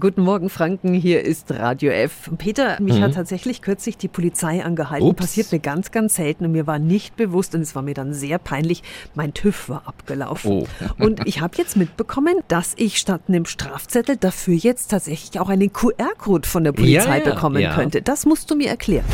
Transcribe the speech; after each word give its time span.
Guten 0.00 0.22
Morgen, 0.22 0.48
Franken. 0.50 0.92
Hier 0.94 1.24
ist 1.24 1.50
Radio 1.50 1.90
F. 1.90 2.30
Peter, 2.38 2.80
mich 2.80 2.96
Mhm. 2.98 3.02
hat 3.02 3.14
tatsächlich 3.14 3.62
kürzlich 3.62 3.96
die 3.96 4.06
Polizei 4.06 4.62
angehalten. 4.62 5.06
Ups. 5.08 5.16
Passiert 5.22 5.50
mir 5.50 5.58
ganz, 5.60 5.90
ganz 5.90 6.14
selten 6.16 6.44
und 6.44 6.52
mir 6.52 6.66
war 6.66 6.78
nicht 6.78 7.16
bewusst 7.16 7.54
und 7.54 7.62
es 7.62 7.74
war 7.74 7.82
mir 7.82 7.94
dann 7.94 8.12
sehr 8.12 8.38
peinlich. 8.38 8.82
Mein 9.14 9.34
TÜV 9.34 9.68
war 9.70 9.82
abgelaufen. 9.86 10.50
Oh. 10.52 10.66
Und 11.02 11.26
ich 11.26 11.40
habe 11.40 11.56
jetzt 11.56 11.76
mitbekommen, 11.76 12.36
dass 12.48 12.74
ich 12.76 12.98
statt 12.98 13.22
einem 13.28 13.44
Strafzettel 13.46 14.16
dafür 14.16 14.54
jetzt 14.54 14.90
tatsächlich 14.90 15.40
auch 15.40 15.48
einen 15.48 15.72
QR-Code 15.72 16.46
von 16.48 16.64
der 16.64 16.72
Polizei 16.72 17.18
Ja, 17.18 17.24
ja, 17.24 17.34
bekommen 17.34 17.60
ja. 17.62 17.74
könnte. 17.74 18.02
Das 18.02 18.26
musst 18.26 18.50
du 18.50 18.56
mir 18.56 18.68
erklären. 18.68 19.04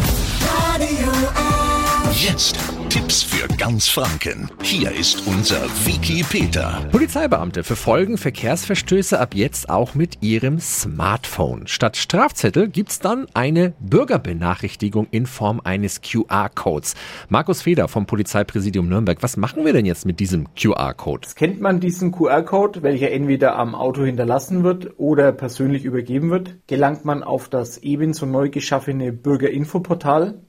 Jetzt 2.12 2.56
Tipps 2.94 3.24
für 3.24 3.48
ganz 3.56 3.88
Franken. 3.88 4.48
Hier 4.62 4.92
ist 4.92 5.26
unser 5.26 5.60
Wiki 5.84 6.22
Peter. 6.22 6.80
Polizeibeamte 6.92 7.64
verfolgen 7.64 8.16
Verkehrsverstöße 8.16 9.18
ab 9.18 9.34
jetzt 9.34 9.68
auch 9.68 9.96
mit 9.96 10.22
ihrem 10.22 10.60
Smartphone. 10.60 11.66
Statt 11.66 11.96
Strafzettel 11.96 12.68
gibt's 12.68 13.00
dann 13.00 13.26
eine 13.34 13.72
Bürgerbenachrichtigung 13.80 15.08
in 15.10 15.26
Form 15.26 15.60
eines 15.64 16.02
QR-Codes. 16.02 16.94
Markus 17.28 17.62
Feder 17.62 17.88
vom 17.88 18.06
Polizeipräsidium 18.06 18.88
Nürnberg, 18.88 19.20
was 19.24 19.36
machen 19.36 19.64
wir 19.64 19.72
denn 19.72 19.86
jetzt 19.86 20.06
mit 20.06 20.20
diesem 20.20 20.46
QR-Code? 20.54 21.26
Kennt 21.34 21.60
man 21.60 21.80
diesen 21.80 22.12
QR-Code, 22.12 22.84
welcher 22.84 23.10
entweder 23.10 23.56
am 23.56 23.74
Auto 23.74 24.04
hinterlassen 24.04 24.62
wird 24.62 25.00
oder 25.00 25.32
persönlich 25.32 25.84
übergeben 25.84 26.30
wird, 26.30 26.58
gelangt 26.68 27.04
man 27.04 27.24
auf 27.24 27.48
das 27.48 27.78
ebenso 27.78 28.24
neu 28.24 28.50
geschaffene 28.50 29.12
Bürgerinfoportal, 29.12 30.44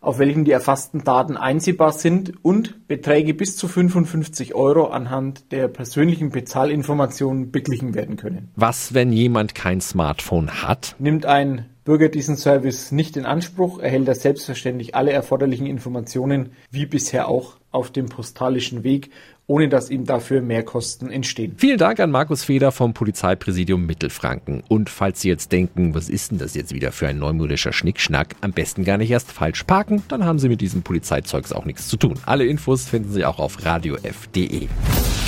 auf 0.00 0.18
welchem 0.18 0.44
die 0.44 0.50
erfassten 0.50 1.04
Daten 1.04 1.36
einsehbar 1.36 1.92
sind 1.92 2.32
und 2.44 2.86
Beträge 2.88 3.34
bis 3.34 3.56
zu 3.56 3.68
55 3.68 4.54
Euro 4.54 4.86
anhand 4.86 5.52
der 5.52 5.68
persönlichen 5.68 6.30
Bezahlinformationen 6.30 7.50
beglichen 7.50 7.94
werden 7.94 8.16
können. 8.16 8.50
Was, 8.56 8.94
wenn 8.94 9.12
jemand 9.12 9.54
kein 9.54 9.80
Smartphone 9.80 10.62
hat? 10.62 10.96
Nimmt 10.98 11.26
ein 11.26 11.66
Bürger 11.86 12.08
diesen 12.08 12.36
Service 12.36 12.90
nicht 12.90 13.16
in 13.16 13.24
Anspruch, 13.24 13.78
erhält 13.78 14.08
er 14.08 14.16
selbstverständlich 14.16 14.96
alle 14.96 15.12
erforderlichen 15.12 15.66
Informationen, 15.66 16.50
wie 16.70 16.84
bisher 16.84 17.28
auch 17.28 17.58
auf 17.70 17.92
dem 17.92 18.06
postalischen 18.06 18.82
Weg, 18.82 19.10
ohne 19.46 19.68
dass 19.68 19.88
ihm 19.88 20.04
dafür 20.04 20.42
Mehrkosten 20.42 21.12
entstehen. 21.12 21.54
Vielen 21.58 21.78
Dank 21.78 22.00
an 22.00 22.10
Markus 22.10 22.42
Feder 22.42 22.72
vom 22.72 22.92
Polizeipräsidium 22.92 23.86
Mittelfranken. 23.86 24.64
Und 24.68 24.90
falls 24.90 25.20
Sie 25.20 25.28
jetzt 25.28 25.52
denken, 25.52 25.94
was 25.94 26.08
ist 26.08 26.32
denn 26.32 26.38
das 26.38 26.56
jetzt 26.56 26.74
wieder 26.74 26.90
für 26.90 27.06
ein 27.06 27.20
neumodischer 27.20 27.72
Schnickschnack, 27.72 28.34
am 28.40 28.50
besten 28.50 28.82
gar 28.82 28.98
nicht 28.98 29.12
erst 29.12 29.30
falsch 29.30 29.62
parken, 29.62 30.02
dann 30.08 30.24
haben 30.24 30.40
Sie 30.40 30.48
mit 30.48 30.60
diesem 30.60 30.82
Polizeizeugs 30.82 31.52
auch 31.52 31.66
nichts 31.66 31.86
zu 31.86 31.96
tun. 31.96 32.14
Alle 32.26 32.46
Infos 32.46 32.88
finden 32.88 33.12
Sie 33.12 33.24
auch 33.24 33.38
auf 33.38 33.64
radiof.de. 33.64 34.66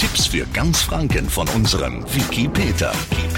Tipps 0.00 0.27
für 0.27 0.44
ganz 0.52 0.82
Franken 0.82 1.28
von 1.28 1.47
unserem 1.54 2.02
Wiki 2.12 2.48
Peter. 2.48 2.92
Wiki 3.10 3.28
Peter. 3.28 3.38